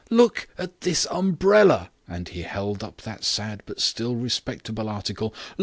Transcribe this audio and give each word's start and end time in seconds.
Look 0.09 0.47
at 0.57 0.81
this 0.81 1.05
umbrella." 1.11 1.91
And 2.07 2.27
he 2.29 2.41
held 2.41 2.83
up 2.83 3.03
that 3.03 3.23
sad 3.23 3.61
but 3.67 3.79
still 3.79 4.15
respectable 4.15 4.89
article. 4.89 5.31